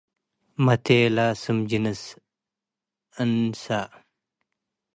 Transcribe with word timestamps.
መቴለ፤ 0.65 1.17
ስም 1.41 1.57
ጅንስ 1.69 2.01
እንሰ። 3.21 3.63